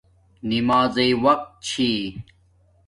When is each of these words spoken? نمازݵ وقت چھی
نمازݵ 0.49 1.11
وقت 1.23 1.47
چھی 1.67 1.89